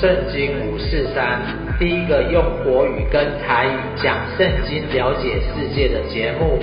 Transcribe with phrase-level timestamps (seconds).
[0.00, 1.40] 圣经五四三，
[1.78, 6.58] 第一个用国语跟台语讲圣经、了解世界的节目，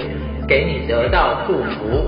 [0.46, 2.08] 给你得到祝福。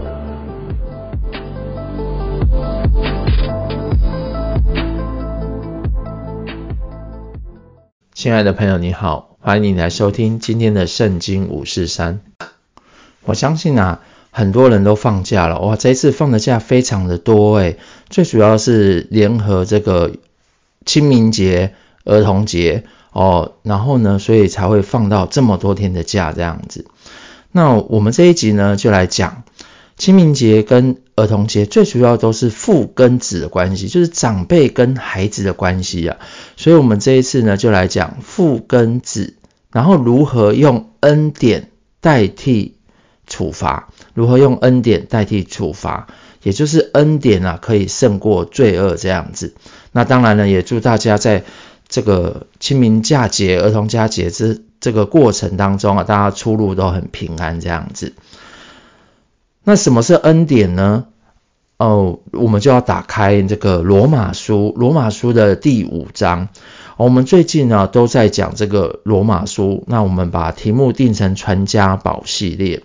[8.14, 12.20] 亲爱的朋友，你好，欢迎你来收听今天的圣经五四三。
[13.24, 17.78] 我相信啊，很多人都放假了，哇，这一次放的假非常的多诶，
[18.10, 20.12] 最主要是联合这个。
[20.86, 21.74] 清明节、
[22.06, 26.86] 儿童节哦，然后呢，所以才会放到这么多天的假这样子。
[27.52, 29.44] 那我们这一集呢，就来讲
[29.98, 36.18] 清明节跟儿童节，最主要都是父跟子的关系，就是长辈跟孩子的关系啊。
[36.58, 39.36] 所以我们这一次呢，就来讲父跟子，
[39.72, 41.70] 然后如何用恩典
[42.02, 42.78] 代替
[43.28, 46.08] 处罚，如何用恩典代替处罚。
[46.42, 49.54] 也就是恩典啊，可以胜过罪恶这样子。
[49.94, 51.44] 那当然呢，也祝大家在
[51.88, 58.14] 这个清明佳节、儿童佳节之这个过程当中啊，大家出入都很平安这样子。
[59.64, 61.06] 那什么是恩典呢？
[61.78, 66.50] 哦，我们就要打开这个罗马书，罗马书的第五章。
[66.98, 72.84] 我们最近呢都在讲这个罗马书，那我们把题目定成传家宝系列。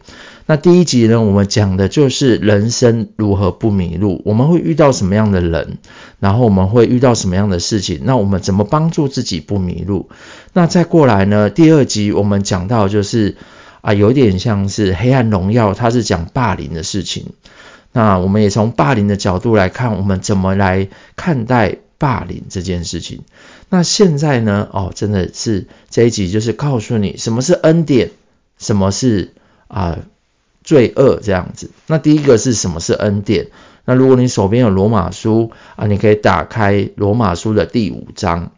[0.51, 5.77] 那第一集呢，我们讲的就是人生如何不迷路，我们会遇到什么样的人，
[6.21, 10.09] 然后我们会遇到什么样的事情，那我们怎么帮助自己不迷路？
[10.55, 13.37] 那再过来呢，第二集我们讲到就是
[13.83, 17.27] 啊，有点像是黑暗荣耀，它是讲霸凌的事情。
[17.93, 23.21] 那我们也从霸凌的角度来看，我们怎么来看待霸凌这件事情。
[23.69, 28.13] 那现在呢，哦，真的是这一集就是告诉你什么是恩典，
[28.57, 29.35] 什么是
[29.67, 29.99] 啊。
[30.69, 33.47] 罪恶这样子，那第一个是什么是恩典？
[33.87, 38.51] 那如果你手边有罗马书啊，你可以打开罗马书的第五章。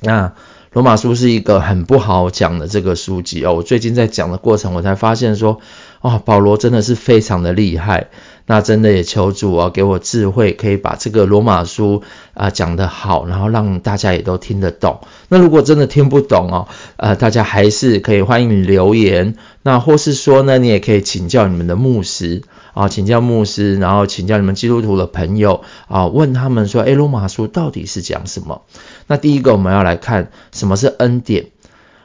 [0.00, 0.32] 那
[0.72, 3.52] 罗马书是一个很不好讲的这个书籍哦。
[3.52, 5.60] 我最近在讲的过程，我才发现说，
[6.00, 8.08] 啊，保罗真的是非常的厉害。
[8.46, 12.02] 那真的也求主啊，给我智慧，可以把这个罗马书
[12.34, 15.02] 啊讲得好，然后让大家也都听得懂。
[15.28, 19.36] 那如果真的听不懂哦，呃，大家还是可以欢迎留言。
[19.62, 22.42] 那或是说呢，你也可以请教你们的牧师
[22.74, 28.62] 啊，请教牧师，然后请教你们基督徒的朋友啊，问他们说，诶，罗马书到底是讲什么？
[29.06, 31.46] 那第一个我们要来看什么是恩典。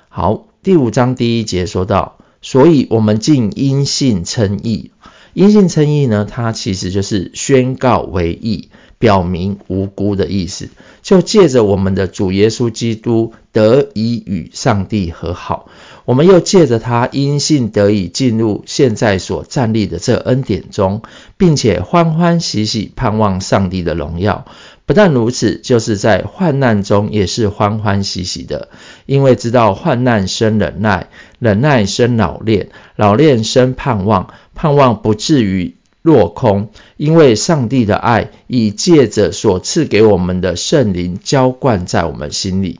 [0.09, 4.91] 好，第五章第一节说到，所以我们竟因信称义。
[5.33, 8.69] 因信称义呢，它其实就是宣告为义，
[8.99, 10.69] 表明无辜的意思。
[11.01, 15.69] 就借着我们的主耶稣基督得以与上帝和好，
[16.05, 21.01] 我们又借着他因信得以进入现在所站立的这恩典中，
[21.37, 24.45] 并且欢欢喜喜盼望上帝的荣耀。
[24.87, 28.69] 不但如此，就是在患难中也是欢欢喜喜的，
[29.07, 31.07] 因为知道患难生忍耐，
[31.39, 36.69] 忍耐生老练，老练生盼望，盼望不至于落空。
[36.97, 42.79] 因为上帝的爱已借着所赐给我们的圣灵浇灌在我们心里。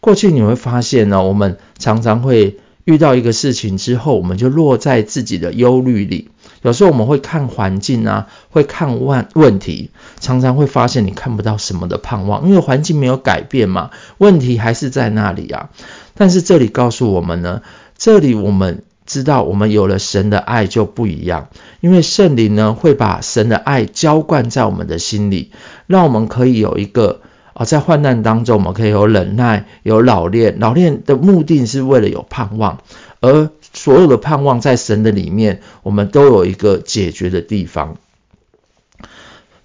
[0.00, 6.30] 过去你会发现呢，我们常常会遇到一个事情之后，我们就落在自己的忧虑里。
[6.62, 9.90] 有时候我们会看环境啊，会看问问题，
[10.20, 15.70] 常常会发现你看不到什么的盼望，因为环境没有改变嘛，问题还是在那里啊。
[16.14, 17.62] 但是这里告诉我们呢，
[17.98, 21.48] 这里我们知道，我们有了神的爱就不一样，
[21.80, 25.50] 因为圣灵呢会把神的爱浇灌在我们的心里，
[25.88, 27.22] 让我们可以有一个
[27.54, 32.78] 啊，在患难当中我们可以有忍耐，有老练，老练的目的是为了有盼望，
[33.20, 33.50] 而。
[33.72, 37.96] 所有的盼望在神的里面，我们都有一个解决的地方，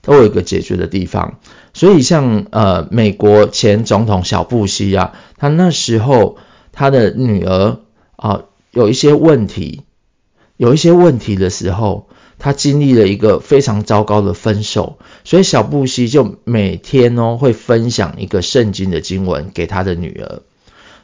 [0.02, 1.40] 都有一个解决的地方。
[1.74, 6.38] 所以像呃美国前总统小布希啊，他那时候
[6.72, 7.80] 他的女儿
[8.16, 9.84] 啊有一些问题，
[10.56, 12.08] 有一些问题的时候，
[12.40, 20.42] 他经历了一个非常糟糕的分手，所以小布希就每天哦会分享一个圣经的经文给他的女儿。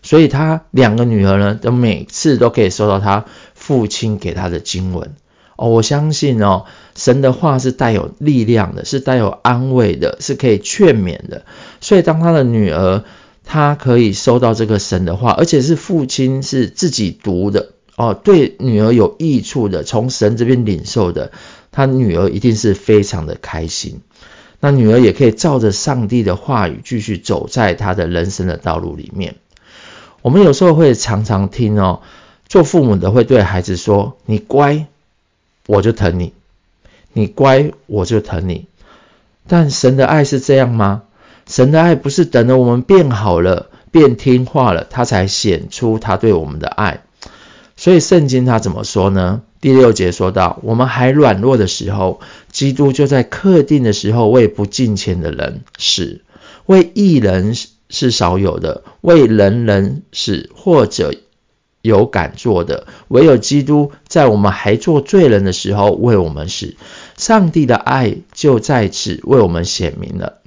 [0.04, 5.16] 所以他两个女儿呢，都每次都可以收到他父亲给他的经文
[5.56, 5.70] 哦。
[5.70, 6.66] 我相信哦，
[6.96, 11.46] 神的话是带有力量的，是带有安慰的，是可以劝勉的。
[11.82, 13.04] 所以当他的女儿，
[13.46, 21.32] 她可以收到这个神的话，而且是父亲是自己读的哦，对女儿有益处的，从神这边领受的，
[21.72, 24.02] 他女儿一定是非常的开心。
[24.60, 29.36] 那女儿也可以照着上帝的话语，继续走在她的人生的道路里面。
[30.24, 32.00] 我们有时候会常常听哦，
[32.48, 34.88] 做父母的会对孩子说：“你乖，
[35.68, 36.32] 我就疼你；
[37.12, 38.66] 你乖，我就疼你。”
[39.48, 41.04] 但神的爱是这样吗？
[41.46, 47.02] 神的爱不是等了我们变好了、变听话了，他才显出他对我们的爱。
[47.76, 49.42] 所以圣经他怎么说呢？
[49.60, 56.22] 第六节说到，我们还软弱的时候，基督就在特定的时候为不敬虔的人死，
[56.66, 57.54] 为义人
[57.90, 61.14] 是少有的，为人人死或者
[61.82, 66.76] 有敢做的，唯有基督在我们还做罪人的时候为我们死。
[67.18, 70.40] 上帝的爱就在此为我们显明了。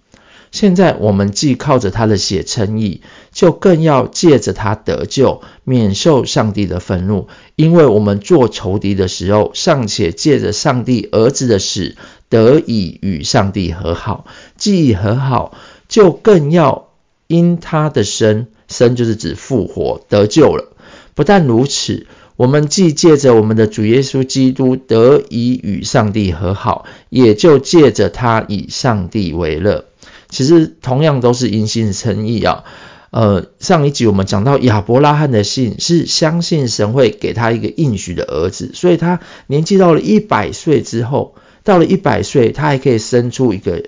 [0.52, 7.28] 现在我们既靠着他的血称义，就更要借着他得救，免受上帝的愤怒。
[7.56, 11.96] 因为我们做仇敌的时候，尚且借着上帝儿子的死，
[12.30, 14.24] 得以与上帝和好；
[14.56, 16.85] 既已和好，就更要
[17.26, 20.72] 因他的生，生就是指复活，得救了。
[21.14, 22.06] 不但如此，
[22.36, 29.86] 我们既借着我们的主耶稣基督得以与上帝和好，也就借着他以上帝为乐。
[30.28, 32.64] 其实同样都是因信称义啊。
[33.10, 41.34] 呃，上一集我们讲到亚伯拉罕的信是相信神会给他一个应许的儿子，所以他年纪到了一百岁之后，
[41.64, 43.84] 到了一百岁他还可以生出一个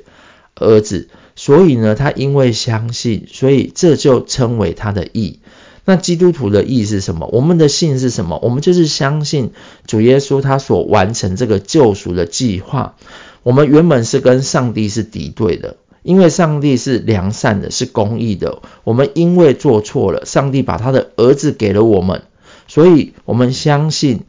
[0.54, 1.08] 儿子，
[1.38, 5.38] 所以呢，他因为相信，所以这就称为他的义。
[5.84, 7.28] 那基督徒的义是什么？
[7.32, 8.40] 我们的信是什么？
[8.42, 9.52] 我们就是相信
[9.86, 12.96] 主耶稣他所完成这个救赎的计划。
[13.44, 15.76] 我们原本是跟上帝是敌对的。
[16.02, 18.62] 因为上帝是良善的，是公义的。
[18.82, 22.22] 我们因为做错了，上帝把他的儿子给了我们，
[22.66, 24.22] 所以我们相信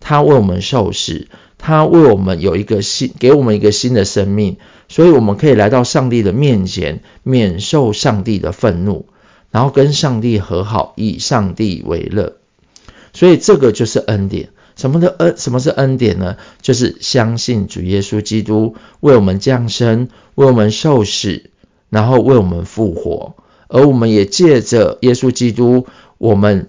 [0.00, 1.26] 他为我们受死，
[1.58, 4.58] 他为我们有一个新，给我们一个新的生命，
[4.94, 9.06] 所以我们可以来到上帝的面前，免受上帝的愤怒，
[9.50, 12.36] 然后跟上帝和好，以上帝为乐。
[13.12, 14.50] 所以这个就是恩典。
[14.76, 15.34] 什么的恩？
[15.36, 16.36] 什么是恩典呢？
[16.62, 21.50] 就是相信主耶稣基督为我们降生，为我们受死，
[21.90, 23.34] 然后为我们复活，
[23.66, 25.88] 而我们也借着耶稣基督，
[26.18, 26.68] 我们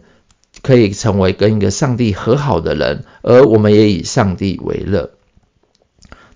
[0.63, 5.12] 可以成为跟一个上帝和好的人，而我们也以上帝为乐。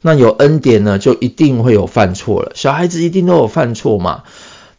[0.02, 2.52] 那有恩典呢，就一定会有犯错了。
[2.56, 4.24] 小孩子一定都有犯错嘛？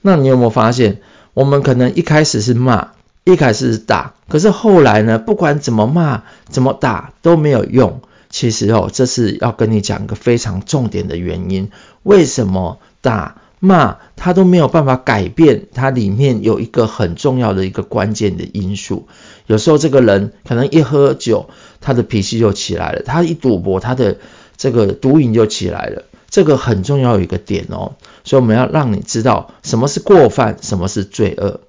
[0.00, 1.00] 那你有没有发现，
[1.34, 2.88] 我们可能一开始是骂？
[3.24, 5.18] 一开始是打，可是后来呢？
[5.18, 8.00] 不管怎么骂、怎么打都没有用。
[8.30, 11.70] 其实哦，这是要跟你讲一个非常重点的原因。
[12.02, 15.66] 为什么打骂他都没有办法改变？
[15.74, 19.06] 它里面有一个很重要的一个关键的因素。
[19.46, 21.50] 有时候这个人可能一喝酒，
[21.80, 24.16] 他的脾气就起来了；他一赌博，他的
[24.60, 26.02] 这个毒瘾就起来了。
[26.28, 27.94] 这个很重要一个点哦。
[28.24, 31.62] 所以我们要让你知道什么是过犯，什么是罪恶。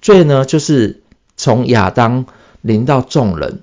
[0.00, 1.02] 罪呢，就是
[1.36, 2.26] 从亚当
[2.60, 3.62] 临到众人。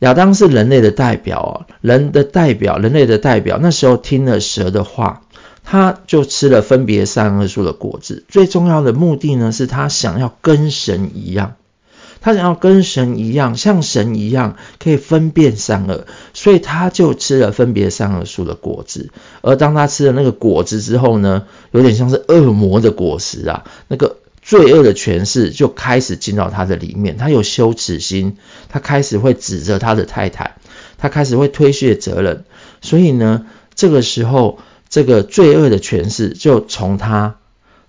[0.00, 3.58] 亚当是人类的代表啊，人的代表，人类的代表。
[3.60, 5.22] 那时候听了蛇的话，
[5.64, 8.24] 他就吃了分别善恶树的果子。
[8.28, 11.56] 最重要的目的呢，是他想要跟神一样，
[12.20, 19.10] 他想要跟神一样，像神一样可以分辨善恶，所以他就吃了分别善恶树的果子。
[19.42, 24.16] 而当他吃了那个果子之后呢，有点像是恶魔的果实啊，那个。
[24.40, 28.38] 罪恶的权势就开始进到他的里面，他有羞耻心，
[28.70, 30.56] 他开始会指责他的太太，
[30.96, 32.44] 他开始会推卸责任，
[32.80, 33.44] 所以呢，
[33.74, 34.58] 这个时候
[34.88, 37.36] 这个罪恶的权势就从他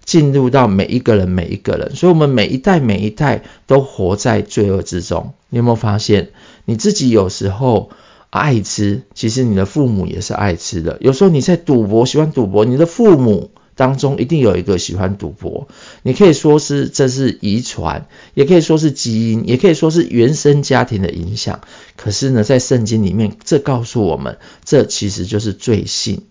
[0.10, 5.34] 进入到每一个人，每一个人，所以我们每一代每一代都活在罪恶之中。
[5.50, 6.30] 你有没有发现，
[6.66, 7.92] 你自己有时候
[8.32, 10.98] 爱吃，其实你的父母也是爱吃的。
[11.00, 13.52] 有时候你在赌博，喜欢赌博，你的父母。
[13.76, 15.70] 当中一定有一个喜欢赌博，
[16.04, 21.62] 你可以说是这是遗传，也可以说是基因，也可以说是原生家庭的影响。
[21.96, 26.24] 可是呢，在圣经里面，这告诉我们，这其实就是罪性。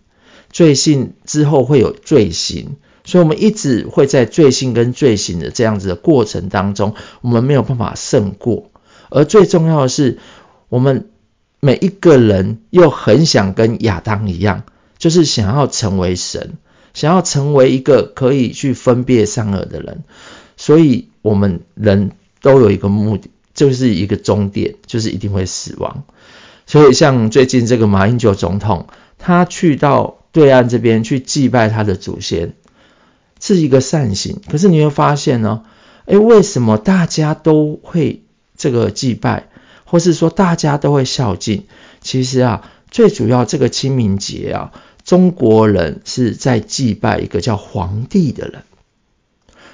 [0.53, 2.77] 罪性之后会有罪行，
[3.09, 8.71] 所以我们一直会在罪性跟罪行的这样子的过程当中，我们没有办法胜过。
[9.09, 10.19] 而最重要的是，
[10.69, 11.09] 我们
[11.59, 14.65] 每一个人又很想跟亚当一样，
[14.99, 16.59] 就是想要成为神。
[16.95, 20.03] 想要成为一个可以去分辨善恶的人，
[20.57, 22.11] 所以我们人
[22.43, 26.03] 都有一个目的，就是一个终点，就是一定会死亡。
[26.67, 32.55] 所以像最近这个马英九总统，他去到对岸这边去祭拜他的祖先，
[33.41, 34.41] 是一个善行。
[34.49, 35.63] 可是你会发现呢，
[36.07, 38.23] 诶，为什么大家都会
[38.57, 39.49] 这个祭拜，
[39.85, 41.65] 或是说大家都会孝敬？
[42.01, 44.73] 其实啊，最主要这个清明节啊。
[45.05, 48.63] 中国人是在祭拜一个叫皇帝的人，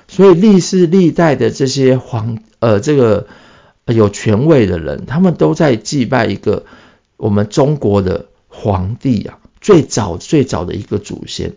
[0.06, 3.26] 所以历世历代的这些皇呃这个
[3.86, 6.66] 有权位的人，他们都在祭拜一个
[7.16, 11.54] 我们中国的皇帝啊，最早最早的一个祖先。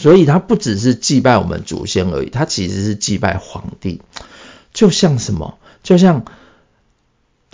[0.00, 4.00] 所以他不只是祭拜我们祖先而已，他其实是祭拜皇帝。
[4.72, 5.58] 就像什么？
[5.82, 6.24] 就像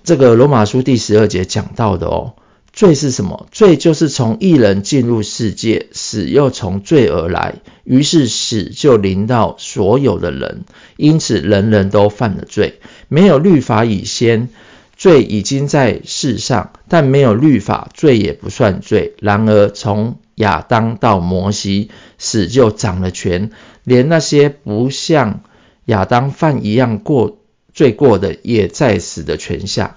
[0.05, 2.35] 这个罗马书第十二节讲到的哦，
[2.73, 3.49] 罪是什么？
[3.51, 10.65] 罪就是从一人进入世界，死又从罪而来，于是死就临到所有的人，
[10.97, 12.79] 因此人人都犯了罪。
[13.09, 14.51] 没有律法以先，
[14.97, 19.15] 罪已经在世上，但没有律法，罪也不算罪。
[19.19, 23.51] 然而从亚当到摩西，死就掌了权，
[23.85, 25.41] 连那些不像
[25.85, 27.39] 亚当犯一样过
[27.75, 29.97] 罪过的，也在死的权下。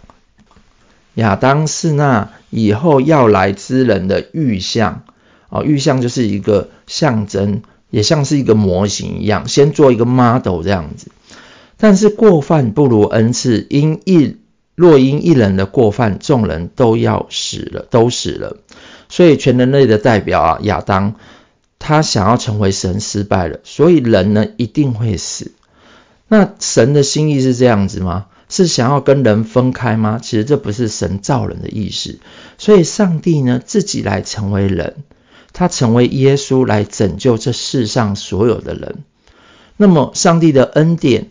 [1.15, 5.03] 亚当是那以后要来之人的预像，
[5.49, 11.11] 哦，预像就是一个象征，也像是一个模型一样，先做一个 model 这样子。
[11.77, 14.37] 但是过犯不如恩赐，因一
[14.75, 18.57] 若因一人的过犯，众人都要死了，都死了。
[19.09, 21.15] 所以全人类的代表啊，亚当，
[21.77, 25.51] 他想要成为神失败了，所以人呢一定会死。
[26.27, 28.27] 那神的心意是这样子吗？
[28.47, 30.19] 是想要跟人分开吗？
[30.21, 32.19] 其实这不是神造人的意思。
[32.57, 35.03] 所以上帝呢自己来成为人，
[35.53, 39.03] 他成为耶稣来拯救这世上所有的人。
[39.77, 41.29] 那么上帝的恩典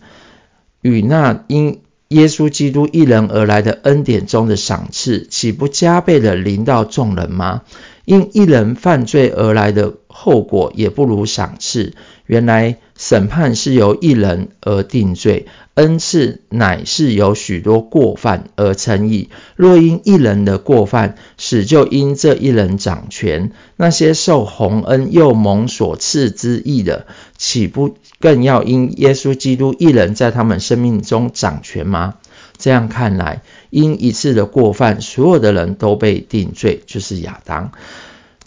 [0.81, 7.63] 与那因耶稣基督一人而来的恩典中的赏赐，岂不加倍的临到众人吗？
[8.07, 11.93] 因一人犯罪而来的后果，也不如赏赐。
[12.25, 19.29] 原来审判是由一人而定罪，恩赐乃是由许多过犯而成义。
[19.57, 32.15] 若因一人的过犯，死就因这一人掌权，那些受洪恩又蒙所赐之意的，岂不更要因耶稣基督一人在他们生命中掌权吗？
[32.57, 37.71] 这样看来，因一次的过犯，所有的人都被定罪，就是亚当；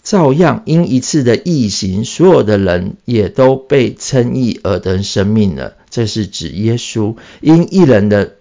[0.02, 5.76] 照样因一次的义行，所有的人也都被称义而得生命了。
[5.88, 8.34] 这是指耶稣因一人的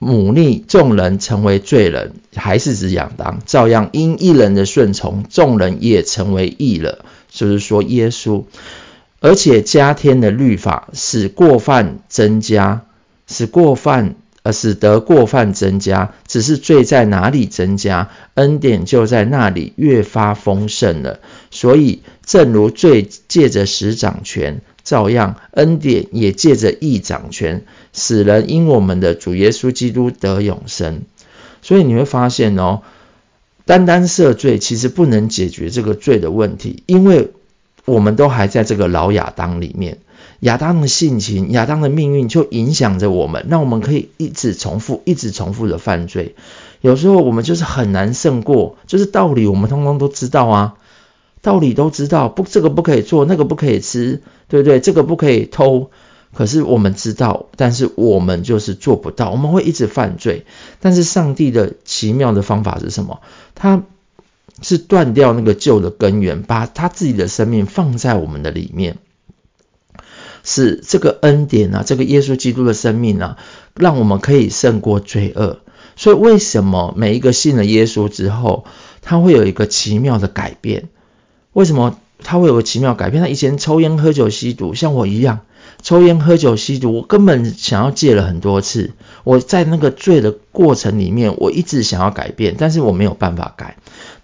[0.00, 3.40] 悖逆，众人成为罪人，还是指亚当？
[3.46, 8.44] 照样因一人的顺从，众人也成为义了，就是说耶稣。
[9.20, 12.82] 而且加添的律法，使过犯增加，
[13.26, 14.14] 使过犯。
[14.44, 21.18] 呃使得过犯增加，只是罪在哪里增加，恩典就在那里越发丰盛了。
[21.50, 31.02] 所以，正如罪借着死掌权，照样恩典也借着义掌权，使人因我们的主耶稣基督得永生。
[31.60, 32.82] 所以你会发现哦，
[33.66, 37.32] 单单赦罪其实不能解决这个罪的问题，因为
[37.84, 39.98] 我们都还在这个老亚当里面。
[40.40, 46.36] 亚当的性情，亚当的命运就影响着我们，让我们可以一直重复、一直重复的犯罪。
[46.80, 50.74] 有时候我们就是很难胜过，就是道理我们通通都知道啊，
[51.42, 54.78] 道理都知道，不，这个不可以做，那个不可以吃，对不对？
[54.78, 55.90] 这个不可以偷，
[56.32, 60.46] 可是我们知道，但是我们就是做不到，我们会一直犯罪。
[60.78, 63.20] 但是上帝的奇妙的方法是什么？
[63.56, 63.82] 他
[64.62, 68.98] 是断掉那个旧的根源，把他自己的生命放在我们的里面。
[70.44, 73.36] 是这个恩典啊，这个耶稣基督的生命啊，
[73.74, 75.60] 让我们可以胜过罪恶。
[75.96, 78.64] 所以为什么每一个信了耶稣之后，
[79.02, 80.88] 他会有一个奇妙的改变？
[81.52, 83.22] 为什么他会有个奇妙改变？
[83.22, 85.40] 他以前抽烟喝酒吸毒，像我一样
[85.82, 88.92] 抽烟喝酒吸毒，我根本想要戒了很多次。
[89.24, 93.76] 我在那个罪的过程里面，我一直想要改变，但是我没有办法改。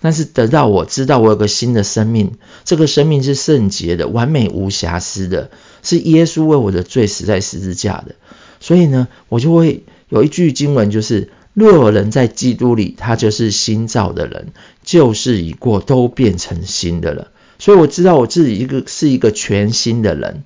[0.04, 2.32] 但是等到我知道我有个新的生命，
[2.66, 5.49] 这个生命是圣洁的、完美无瑕疵的，
[5.82, 8.14] 是耶稣为我的罪死在十字架的，
[8.61, 14.49] 所以呢，我就会有一句经文，就是若有人在基督里，他就是新造的人，
[14.82, 17.28] 旧事已过，都变成新的了。
[17.58, 20.44] 所以我知道我自己一个是一个全新的人。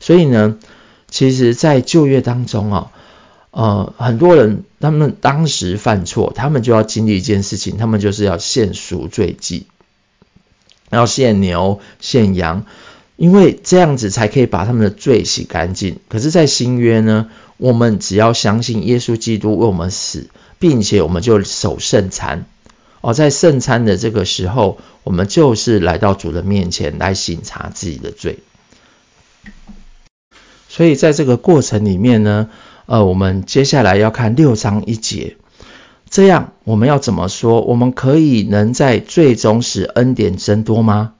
[0.00, 0.56] 所以呢，
[1.10, 2.90] 其实，在旧约当中啊。
[3.56, 9.68] 呃，很多人他们当时犯错，他们就要经历一件事情，他们就是要献赎罪祭，
[10.90, 12.66] 要献牛、献羊，
[13.14, 16.00] 因为这样子才可以把他们的罪洗干净。
[16.08, 22.46] 可是，在新约呢，我们只要相信耶稣基督为我们死，并且我们就守圣餐。
[23.02, 28.40] 哦，在圣餐的这个时候，我们就是来到主的面前来省察自己的罪。
[30.68, 32.50] 所以，在这个过程里面呢，
[32.86, 35.36] 呃，我们接下来要看六章一节，
[36.10, 37.62] 这样我们要怎么说？
[37.62, 41.12] 我们可以能在最终使恩典增多吗？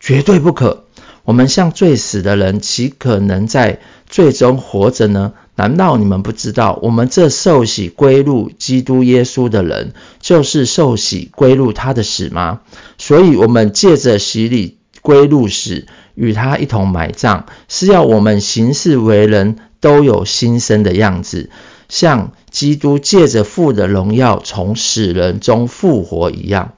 [0.00, 0.84] 绝对不可。
[1.24, 5.34] 我们像罪死的人，岂可能在最终活着呢？
[5.56, 12.60] 难道你们不知道，我们这受洗归入基督耶稣的人，就是受洗归入他的死吗？
[12.96, 14.77] 所以，我们借着洗礼
[15.08, 21.48] 归入时，与他一同埋葬，是要我们行事为人都有新生的样子，
[21.88, 26.74] 像基督借着父的荣耀从死人中复活一样。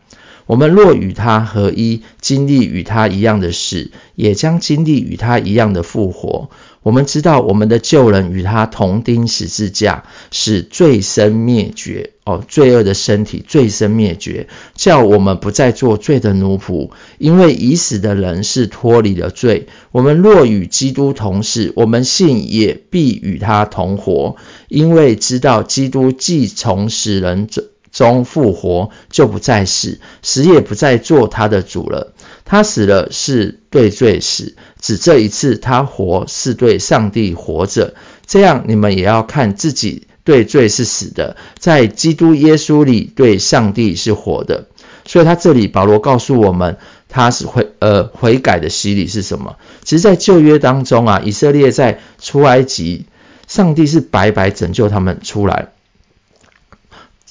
[0.50, 6.50] 我们若与他合一，经历与他一样的死，也将经历与他一样的复活。
[6.83, 10.02] 我们知道，我们的旧人与他同钉十字架，
[10.33, 12.11] 使罪身灭绝。
[12.25, 16.90] 哦，罪恶的身体罪身灭绝，叫我们不再做罪的奴仆。
[17.19, 19.69] 因为已死的人是脱离了罪。
[19.92, 24.35] 我们若与基督同死，我们信也必与他同活，
[24.66, 27.47] 因为知道基督既从死人
[27.92, 28.25] 中。
[28.25, 32.12] 复活，就不再死，死也不再做他的主了。
[32.44, 37.94] 他死了是对罪死，只这一次他活是对上帝活着。
[38.26, 44.66] 这样你们也要看自己对罪是死的，在基督耶稣里对上帝是活的。
[45.06, 46.78] 所以他这里保罗告诉我们，
[47.09, 49.56] 他是悔呃悔改的洗礼是什么？
[49.82, 53.06] 其实，在旧约当中啊，以色列在出埃及，
[53.49, 55.70] 上帝是白白拯救他们出来。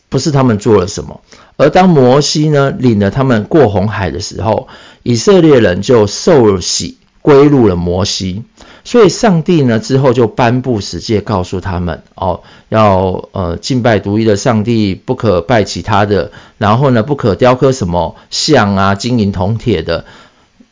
[0.09, 1.21] 不是他们做了什么，
[1.55, 4.67] 而当摩西呢领了他们过红海的时候，
[5.03, 8.43] 以色列人就受洗归入了摩西，
[8.83, 20.05] 所以上帝呢之后就颁布十诫，告诉他们哦，要呃敬拜独一的上帝，不可拜其他的，然后呢不可雕刻什么像啊，金银铜铁的，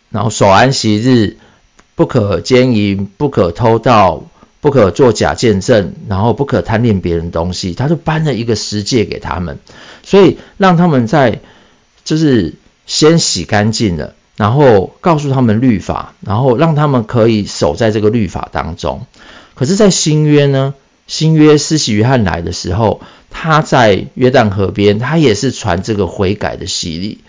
[0.10, 1.38] 然后守安息日，
[1.96, 4.24] 不可奸淫，不可偷盗。
[4.68, 9.60] 不可作假见证，然后不可贪恋别人东西，他就颁了一个十诫给他们，
[10.04, 11.40] 所以让他们在
[12.04, 12.56] 就是
[12.86, 19.06] 先洗干净了，然后告诉他们律法，然后让他们可以守在这个律法当中。
[19.56, 20.74] 可是，在新约呢，
[21.08, 27.22] 新约施洗约翰来的时候，他在约旦河边，他也是传这个悔改的洗礼。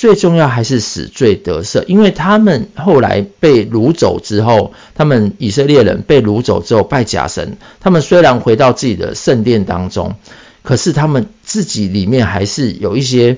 [0.00, 10.14] 最重要还是死罪得赦，因为他们后来被掳走之后，他们以色列人被掳走之后拜假神，他们虽然回到自己的圣殿当中，
[10.62, 13.36] 可是他们自己里面还是有一些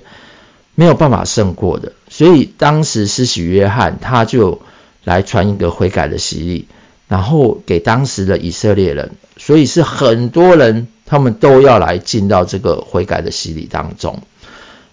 [0.76, 4.60] 没有办法胜过的，所以当时施洗约翰他就
[5.02, 6.68] 来传一个悔改的洗礼，
[7.08, 14.22] 然后给当时的以色列人，所以是很多人他们都要来进到这个悔改的洗礼当中，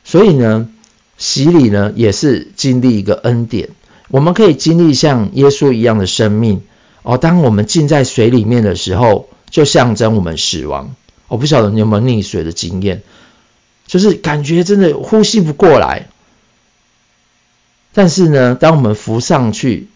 [0.03, 0.67] 所以呢。
[1.19, 3.69] 洗礼呢，也是经历一个恩典。
[4.07, 6.63] 我们可以经历像耶稣一样的生命
[7.03, 7.19] 哦。
[7.19, 10.95] 当我们浸在水里面的时候，就象征我们死亡。
[11.27, 13.03] 我不晓得你有没有溺水的经验，
[13.85, 16.07] 就是感觉真的呼吸不过来。
[17.93, 19.89] 但是呢，当我们浮上去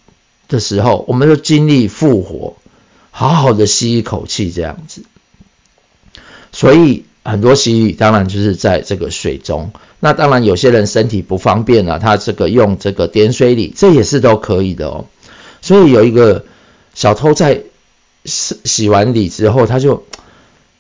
[0.47, 2.57] 的时候，我们就经历复活，
[3.09, 5.05] 好好的吸一口气这样子。
[6.51, 9.71] 所以很多洗礼当然就是在这个水中。
[9.99, 15.05] 那当然，有些人身体不方便啊，他这个用这个点水礼，这也是都可以的哦。
[15.61, 16.43] 所以有一个
[16.93, 17.61] 小偷在
[18.25, 20.03] 洗洗完礼之后，他就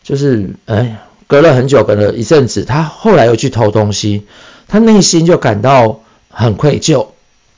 [0.03, 4.25] 就是哎，隔了很久，隔了一阵子，他后来又去偷东西，
[4.67, 7.07] 他内心就感到很愧疚。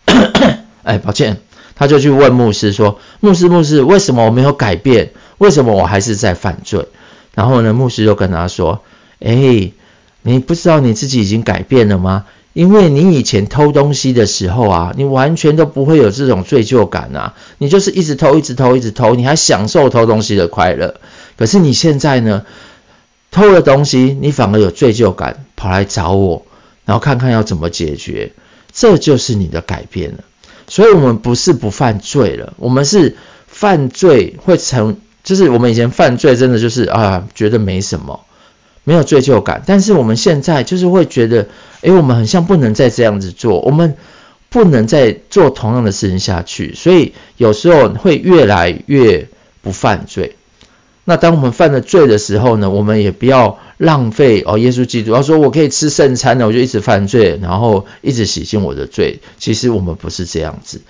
[0.83, 1.37] 哎，抱歉，
[1.73, 5.13] 他就去问牧师说：“牧师，牧师，为什么我没有改变？
[5.39, 6.87] 为什么我还是在犯罪？”
[7.35, 8.81] 然后呢，牧师就跟他说
[9.23, 9.71] ：“哎。”
[10.27, 12.25] 你不知道你自己已经改变了吗？
[12.53, 20.95] 因为你以前偷东西的时候啊，你完全都不会有这种罪疚感啊，你就是一直偷，一直偷，一直偷，你还享受偷东西的快乐。
[21.37, 22.43] 可是你现在呢，
[23.29, 26.47] 偷了东西，你反而有罪疚感，跑来找我，
[26.85, 28.31] 然后看看要怎么解决。
[28.73, 30.23] 这就是你的改变了。
[30.67, 38.21] 所以我们不是不犯罪了，我们是犯罪会成，就是我们以前犯罪真的就是啊，觉得没什么。
[38.87, 41.47] 没有罪疚感，但是我们现在就是会觉得，
[41.81, 43.95] 诶，我们很像不能再这样子做，我们
[44.49, 49.27] 不能再做同样的事情下去，所以有时候会越来越
[49.63, 50.35] 不犯罪。
[51.03, 54.59] 那当我们犯了罪的时候呢，我们也不要浪费哦。
[54.59, 59.19] 耶稣基督要说我可以吃圣餐的，我就一直犯罪，然后一直洗净我的罪。
[59.39, 60.81] 其实我们不是这样子。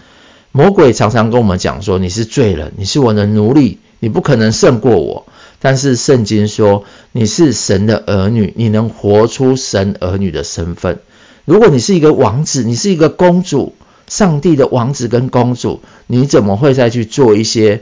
[0.52, 5.26] 魔鬼常常跟我们讲说，你是罪人，你是我的奴隶，你不可能胜过我。
[5.60, 11.00] 但是圣经说，你是神的儿女，你能活出神儿女的身份。
[11.44, 13.74] 如果你是一个王子，你是一个公主，
[14.08, 17.82] 上帝的王子跟公主，你怎么会再去做一些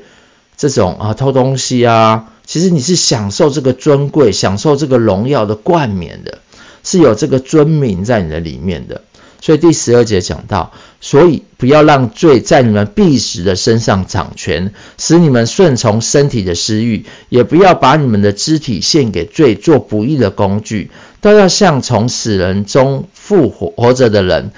[0.55, 2.31] 这种啊偷东西啊？
[2.45, 6.39] 其实你是享受这个尊贵，享受这个荣耀的冠冕的，
[6.85, 9.01] 是有这个尊名在你的里面的。
[9.41, 10.71] 所以第十二节讲到，
[11.05, 24.51] 所以不要让罪在你们必死的身上掌权，使你们顺从身体的私欲；也不要把你们的肢体献给罪，做不义的工具，都要像从死人中复活活着的人，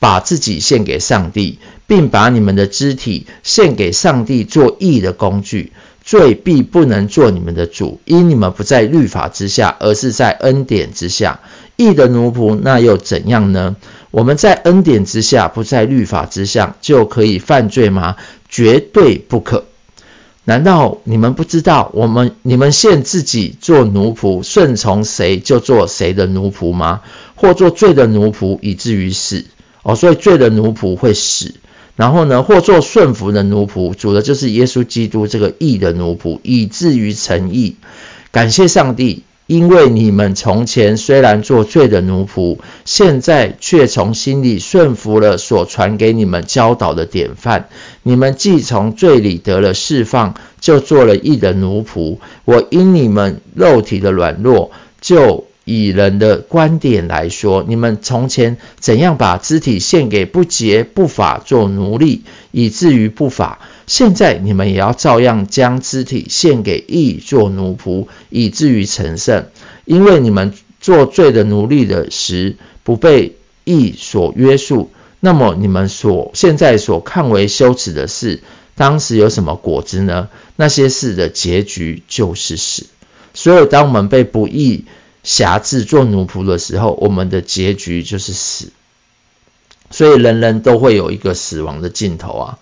[0.00, 5.70] 把自己献给上帝，并把你们的肢体献给上帝做义的工具，
[6.02, 11.38] 罪必不能做你们的主，因你们不在律法之下，而是在恩典之下。
[11.76, 13.76] 义的奴仆，那又怎样呢？
[14.10, 18.16] 我们在恩典之下，不在律法之下，就可以犯罪吗？
[18.48, 19.64] 绝对不可。
[20.44, 27.00] 难道你们不知道，我们你们现自己做奴仆，顺从谁就做谁的奴仆吗？
[27.36, 29.46] 或做罪的奴仆，以至于死。
[29.82, 31.54] 哦，所以罪的奴仆会死。
[31.96, 37.76] 然后呢，或做顺服的奴仆，主的就是耶稣基督这个义的奴仆，以至于成义。
[38.30, 39.22] 感谢上帝。
[39.52, 47.68] 因为你们从前虽然做罪的奴仆，现在却从心里顺服了所传给你们教导的典范。
[48.02, 52.16] 你们既从罪里得了释放，就做了义的奴仆。
[52.46, 54.70] 我因你们肉体的软弱，
[55.02, 63.60] 就以人的观点来说，你们从前怎样把肢体献给不洁不法做奴隶，以至于不法。
[63.86, 69.46] 现在你们也要照样将肢体献给义做奴仆，以至于成圣。
[69.84, 78.40] 因为你们做罪的奴隶的时，不被义所约束，那么你们所现在所看为羞耻的事，
[78.74, 80.28] 当时有什么果子呢？
[80.56, 82.86] 那些事的结局就是死。
[83.34, 84.84] 所以当我们被不义
[85.22, 88.70] 挟制做奴仆的时候，我们的结局就是死。
[89.90, 92.58] 所以人人都会有一个死亡的尽头啊。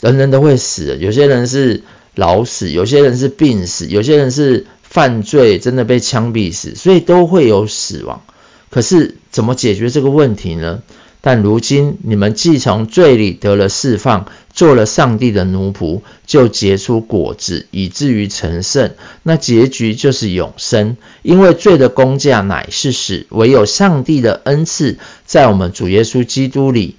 [0.00, 8.22] 人人都会死，有些人是老死，有些人是病死，有些人是犯罪真的被枪毙死，所以都会有死亡。
[8.70, 10.82] 可是怎么解决这个问题呢？
[11.22, 18.90] 但如今你们既从罪里得了释放，做了上帝的奴仆，就结出果子，以至于成圣。
[19.22, 26.96] 那结局就是永生，因为罪的工价乃是死，唯有上帝的恩赐在我们主耶稣基督里。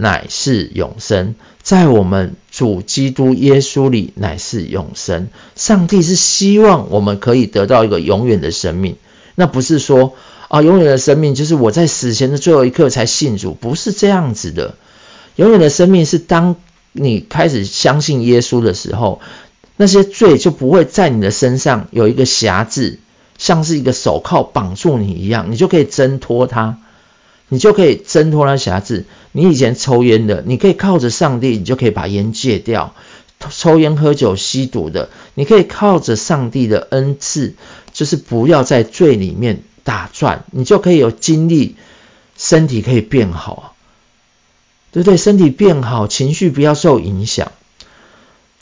[0.00, 5.26] 乃是永生，在我们主基督耶稣里乃是永生。
[5.56, 8.94] 上帝是希望我们可以得到一个永远的生命，
[9.34, 10.14] 那不是说
[10.48, 14.74] 啊，永远的生命就是我在死前的最后一刻才信主，不是这样子的。
[15.36, 16.56] 永远的生命是当
[16.92, 19.20] 你开始相信耶稣的时候，
[19.76, 22.98] 那些罪就不会在你的身上有一个辖制，
[23.36, 26.78] 像是一个手铐绑住你一样，你就可以挣脱它。
[27.50, 29.06] 你就可以挣脱那匣子。
[29.32, 32.94] 你以前抽烟的，你可以靠着上帝，你就可以把烟戒掉。
[33.50, 37.54] 抽烟、喝酒、吸毒的，你可以靠着上帝的恩赐，
[37.94, 41.76] 就是不要在罪里面打转，你就可以有精力，
[42.36, 43.74] 身体可以变好，
[44.92, 45.16] 对不对？
[45.16, 47.52] 身体变好，情绪不要受影响，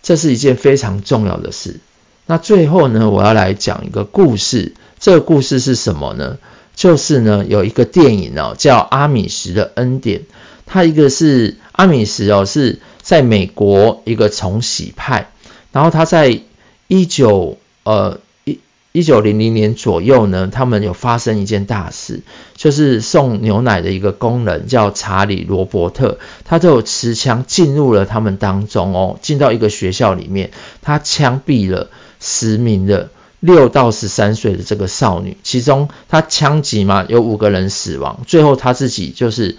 [0.02, 1.80] 这是一件非常重要的事。
[2.26, 4.76] 那最后呢，我要来讲一个故事。
[5.00, 6.38] 这个故事是什么呢？
[6.76, 10.20] 就是呢，有一个电影哦，叫《阿米什的恩典》。
[10.64, 15.32] 它一个是阿米什哦，是在美国一个重洗派。
[15.72, 16.40] 然后他在
[16.86, 18.20] 一九呃
[18.96, 22.22] 一九零零年左右呢，他们有发生一件大事，
[22.56, 33.10] 就是送牛奶的一个工人叫查理罗伯特，他就有持枪进入了他们当中哦，进到一个学校里面，他枪毙了十名的。
[33.38, 39.56] 六到十三岁的这个少女，其中他枪击嘛，有五个人死亡，最后他自己就是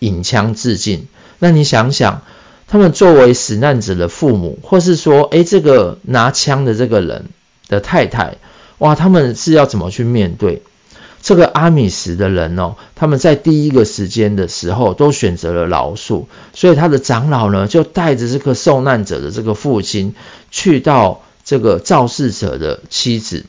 [0.00, 1.06] 引枪自尽。
[1.38, 2.22] 那你想想，
[2.66, 7.26] 他们作为死难者的父母，或是说，诶，这个拿枪的这个人
[7.68, 8.36] 的太太，
[8.84, 10.62] 哇，他们是要怎么去面对
[11.22, 12.76] 这个阿米什的人哦？
[12.94, 20.14] 他们在第一个时间的时候都选择了饶恕，所以他的长老呢，就带着这个受难者的这个父亲
[20.50, 21.22] 去到。
[21.46, 23.44] 这个肇事者的妻子，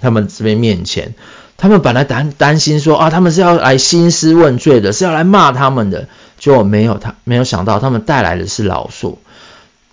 [0.00, 1.14] 他们这边面前，
[1.56, 6.08] 他们本来担担心说啊，他们是要来兴师问罪的，是要来骂他们的，
[6.40, 9.18] 结果没有他没有想到，他们带来的是饶恕。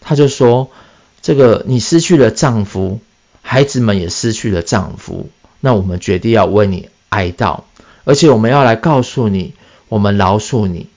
[0.01, 0.71] 他就说，
[1.21, 2.99] 这个你失去了丈夫，
[3.43, 5.29] 孩子们也失去了丈夫，
[5.59, 7.59] 那我们决定要为你哀悼，
[8.03, 9.53] 而且我们要来告诉你，
[9.87, 10.87] 我们饶恕你，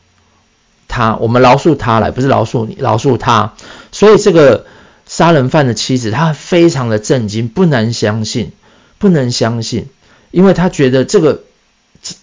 [0.88, 3.52] 他，我们饶恕他来，不是饶恕你，饶恕他，
[3.92, 4.64] 所以这个。
[5.08, 8.50] 杀人犯的妻子，她非常的震惊，不能相信，
[8.98, 9.86] 不能相信，
[10.32, 11.44] 因为她觉得这个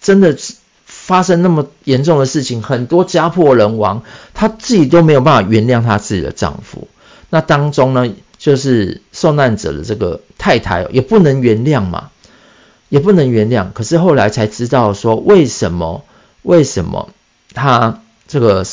[0.02, 0.36] 真的
[0.84, 4.02] 发生那么严重的事情，很多家破人亡，
[4.34, 6.86] 她自己都没有办法原谅她自己的丈夫。
[7.30, 8.06] 那当中呢，
[8.44, 12.10] 就是受难者的这个太太也不能原谅嘛，
[12.90, 13.72] 也不能原谅。
[13.72, 16.04] 可是后来才知道说，为什么？
[16.42, 17.08] 为什么
[17.54, 18.66] 他这个？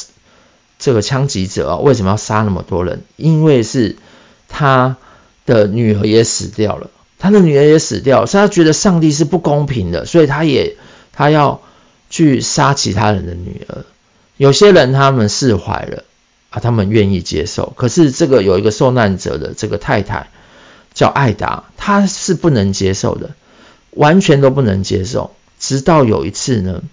[0.84, 3.04] 这个枪击者啊，为什么要杀那么多人？
[3.16, 3.98] 因为是
[4.50, 4.98] 他
[5.46, 10.78] 的女儿也死掉了，他的女儿也死掉，所以他觉得上帝是不公平的，所以他也
[11.14, 11.62] 他要
[12.10, 13.86] 去杀其他人的女儿。
[14.38, 16.04] 有些人他们释怀了
[16.52, 17.74] 啊，他们愿意接受。
[17.76, 20.30] 可是这个有一个受难者的这个太太
[20.94, 23.32] 叫艾达，她是不能接受的，
[23.90, 25.32] 完全都不能接受。
[25.60, 26.84] 直到有一次呢，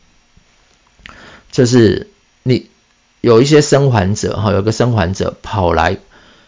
[1.53, 2.09] 就是
[2.43, 2.71] 你
[3.21, 5.99] 有一些生还者哈，有个生还者跑来，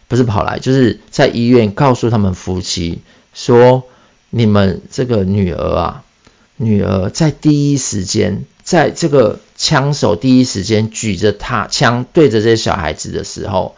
[0.08, 3.02] 不是跑来，就是在医院告诉他们夫妻
[3.34, 3.84] 说
[4.30, 6.04] ：“你们这个女儿啊。”
[6.62, 13.76] 女儿在第一时间，在这个枪手第一时间举着他枪对着这些小孩子的时候，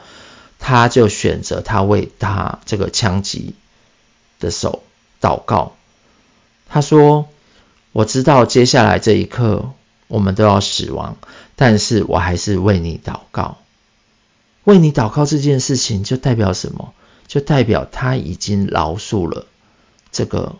[0.60, 3.56] 他就选择他为他这个枪击
[4.38, 4.84] 的手
[5.20, 5.74] 祷告。
[6.68, 7.28] 他说
[7.90, 9.72] ：“我知道接下来这一刻
[10.06, 11.16] 我们都要死亡，
[11.56, 13.58] 但是我还是为你祷告。
[14.62, 16.94] 为你祷告这件事情就代表什么？
[17.26, 19.46] 就代表他已经饶恕了
[20.12, 20.54] 这个。”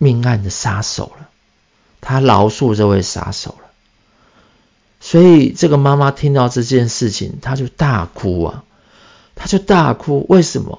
[0.00, 1.28] 命案的杀手了，
[2.00, 3.68] 他饶恕这位杀手了，
[5.00, 8.64] 所以这个妈妈听到这件事情，她就大哭啊，
[9.34, 10.24] 她就大哭。
[10.28, 10.78] 为什么？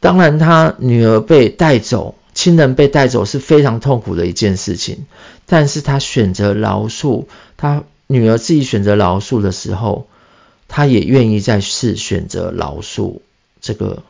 [0.00, 5.06] 当然，她女儿被带走，亲人被带走是非常痛苦的一件事情，
[5.46, 10.08] 但是她选择饶恕，她女儿自己选择饶恕的时候，
[10.68, 13.20] 她也愿意再次选择饶恕
[13.60, 14.02] 这个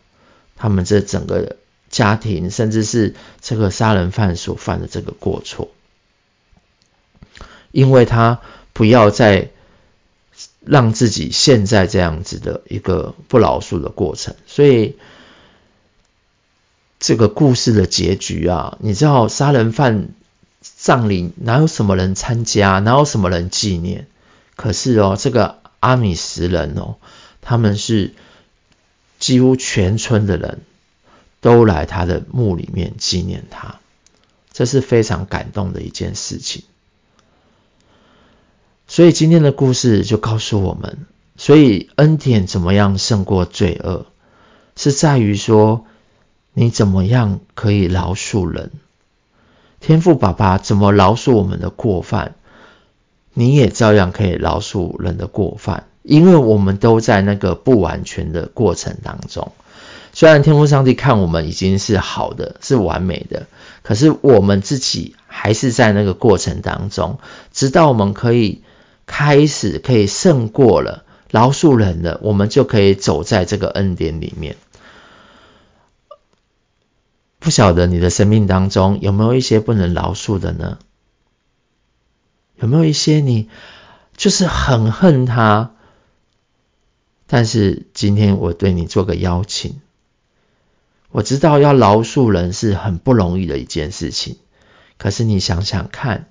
[0.57, 1.57] 他们这整个。
[1.91, 5.71] 家庭，甚至是这个杀人犯所犯的这个过错，
[7.71, 8.41] 因为他
[8.73, 9.51] 不要再
[10.65, 14.97] 让自己现在这样子的一个不饶恕的过程，所以
[16.99, 20.09] 这个故事的结局啊，你知道杀人犯
[20.61, 24.07] 葬礼哪有什么人参加，哪有什么人纪念？
[24.57, 26.97] 可是哦，这个阿米什人哦，
[27.41, 28.15] 他们是
[29.19, 30.61] 几乎全村的人。
[31.41, 33.79] 都来他的墓里面纪念他，
[34.53, 36.65] 这是非常感动的一件事情。
[38.91, 44.07] 所以今天的故事就告诉我们，所以恩典怎么样胜过罪恶，
[44.77, 45.85] 是在于说
[46.55, 48.73] 你怎么样可以饶恕人。
[49.79, 52.35] 天父爸爸怎么饶恕我们的过犯，
[53.35, 59.53] 你也照样可以饶恕人的过犯，因为我们都在那个不完全的过程当中。
[60.15, 63.47] 虽然天父上帝看我们已经是好的，是完美的，
[63.83, 67.19] 可是我们自己还是在那个过程当中，
[67.53, 68.63] 直到我们可以
[69.09, 74.57] 开始可以胜过了饶恕人了，我们就可以走在这个恩典里面。
[77.41, 80.79] 不晓得你的生命当中有没有一些不能饶恕的呢？
[82.57, 83.49] 有没有一些你
[84.17, 85.73] 就是很恨他？
[87.27, 89.81] 但是今天我对你做个邀请。
[91.11, 94.37] 我知道要饶恕人是很不容易的一件事情，
[94.99, 96.29] 可是你想想看，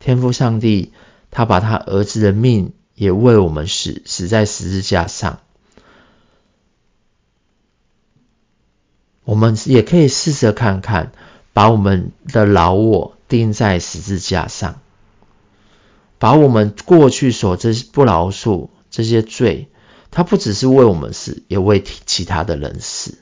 [0.00, 0.92] 天父上帝
[1.30, 5.40] 他把他儿子的命也为我们死，死在十字架上，
[9.24, 11.12] 我们也可以试着看看，
[11.52, 14.80] 把我们的老我钉在十字架上，
[16.18, 19.68] 把我们过去所这些不饶恕这些罪，
[20.10, 23.18] 他不只是为我们死，也为其他的人死。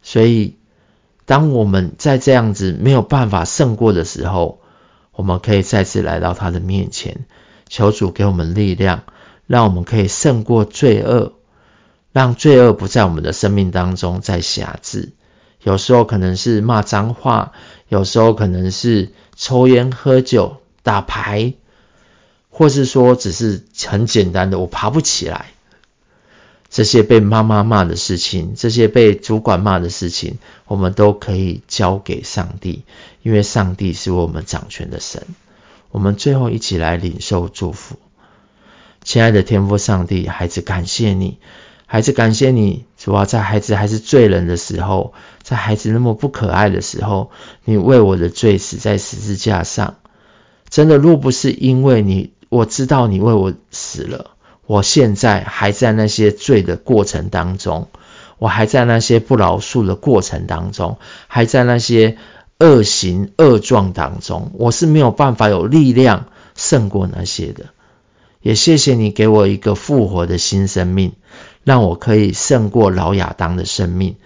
[0.00, 0.56] 所以，
[1.24, 4.60] 当我们在这样子没有办法胜过的时候，
[5.16, 7.24] 我们可以再次来到他的面前，
[7.68, 9.02] 求主给我们力量，
[9.46, 11.32] 让我们可以胜过罪恶，
[12.12, 15.12] 让罪恶不在我们的生命当中再辖制。
[15.62, 17.52] 有时候可能是骂脏话，
[17.88, 21.54] 有时候可能是抽烟喝酒、打牌，
[22.50, 25.46] 或是说只是很简单的我爬不起来。
[26.68, 32.84] 这些被妈妈骂的事情，这些被主管骂的事情，我们都可以交给上帝，
[33.22, 35.22] 因为上帝是我们掌权的神。
[35.90, 37.96] 我们最后一起来领受祝福，
[39.02, 41.38] 亲爱的天父上帝，孩子感谢你，
[41.86, 47.30] 孩子感谢你，主要在孩子还是罪人的时候，在孩子那么不可爱的时候，
[47.64, 49.94] 你为我的罪死在十字架上。
[50.68, 54.32] 真的，若不是因为你，我知道你为我死了。
[54.66, 57.88] 我现在还在那些罪的过程当中，
[58.38, 60.98] 我还在那些不饶恕的过程当中，
[61.28, 62.16] 还在那些
[62.58, 67.66] 恶行恶状当中，我是没有办法有力量胜过那些的。
[68.40, 71.12] 也谢谢你给我一个复活的新生命，
[71.64, 74.16] 让我可以胜过老亚当的生命，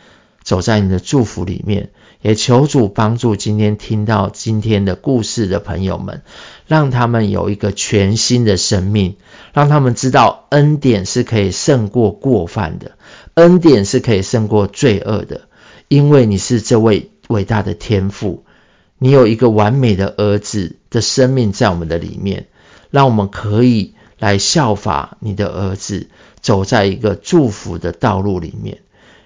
[0.42, 1.90] 走在你的祝福里面。
[2.22, 6.22] 也求主帮助今天听到今天的故事的朋友们，
[6.66, 9.16] 让他们有一个全新的生命，
[9.54, 12.92] 让他们知道恩典是可以胜过过犯的，
[13.35, 15.48] 恩典是可以胜过罪恶的，
[15.88, 18.44] 因为你是这位伟大的天父，
[18.98, 22.48] 你有一个完美的儿子的生命在我们的里面，
[22.90, 26.11] 让我们可以来效法你的儿子，
[26.42, 28.80] 走在一个祝福的道路里面。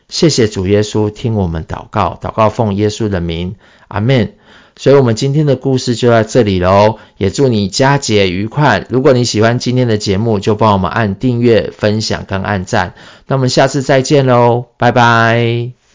[0.08, 3.56] 谢谢主耶稣，听我们祷告，祷告奉耶稣的名，
[3.88, 4.34] 阿门。
[4.76, 6.98] 所以，我们今天的故事就到这里喽。
[7.16, 8.84] 也祝你佳节愉快。
[8.88, 12.94] 如果你喜欢今天的节目，就帮我们按订阅、分享跟按赞。
[13.28, 15.83] 那我们下次再见喽，拜拜。